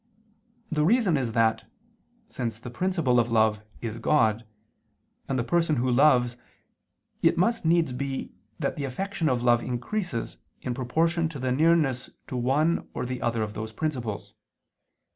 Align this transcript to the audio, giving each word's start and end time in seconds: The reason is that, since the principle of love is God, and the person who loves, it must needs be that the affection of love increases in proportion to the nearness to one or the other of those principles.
The 0.71 0.83
reason 0.83 1.15
is 1.15 1.33
that, 1.33 1.65
since 2.27 2.57
the 2.57 2.71
principle 2.71 3.19
of 3.19 3.31
love 3.31 3.59
is 3.81 3.99
God, 3.99 4.47
and 5.29 5.37
the 5.37 5.43
person 5.43 5.75
who 5.75 5.91
loves, 5.91 6.37
it 7.21 7.37
must 7.37 7.65
needs 7.65 7.93
be 7.93 8.33
that 8.57 8.75
the 8.77 8.85
affection 8.85 9.29
of 9.29 9.43
love 9.43 9.61
increases 9.61 10.39
in 10.59 10.73
proportion 10.73 11.29
to 11.29 11.37
the 11.37 11.51
nearness 11.51 12.09
to 12.25 12.35
one 12.35 12.89
or 12.95 13.05
the 13.05 13.21
other 13.21 13.43
of 13.43 13.53
those 13.53 13.73
principles. 13.73 14.33